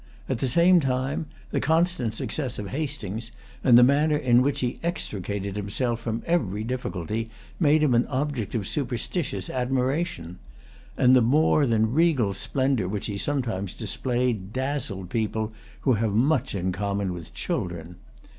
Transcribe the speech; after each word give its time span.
At 0.27 0.39
the 0.39 0.47
same 0.47 0.79
time, 0.79 1.27
the 1.51 1.59
constant 1.59 2.15
success 2.15 2.57
of 2.57 2.69
Hastings 2.69 3.29
and 3.63 3.77
the 3.77 3.83
manner 3.83 4.17
in 4.17 4.41
which 4.41 4.61
he 4.61 4.79
extricated 4.81 5.55
himself 5.55 5.99
from 5.99 6.23
every 6.25 6.63
difficulty 6.63 7.29
made 7.59 7.83
him 7.83 7.93
an 7.93 8.07
object 8.07 8.55
of 8.55 8.67
superstitious 8.67 9.47
admiration; 9.47 10.39
and 10.97 11.15
the 11.15 11.21
more 11.21 11.67
than 11.67 11.93
regal 11.93 12.33
splendor 12.33 12.87
which 12.87 13.05
he 13.05 13.19
sometimes 13.19 13.75
displayed 13.75 14.51
dazzled 14.51 15.03
a 15.05 15.07
people 15.07 15.53
who 15.81 15.93
have 15.93 16.13
much 16.13 16.55
in 16.55 16.71
common 16.71 17.13
with 17.13 17.35
children. 17.35 17.97